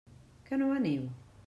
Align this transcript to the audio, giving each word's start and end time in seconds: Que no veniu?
Que 0.47 0.59
no 0.61 0.71
veniu? 0.73 1.07